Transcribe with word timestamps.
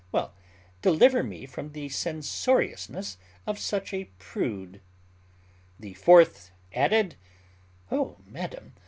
Well, 0.11 0.33
deliver 0.81 1.21
me 1.21 1.45
from 1.45 1.73
the 1.73 1.87
censoriousness 1.87 3.19
of 3.45 3.59
such 3.59 3.93
a 3.93 4.05
prude." 4.17 4.81
The 5.79 5.93
fourth 5.93 6.49
added, 6.73 7.17
"O 7.91 8.17
madam! 8.25 8.73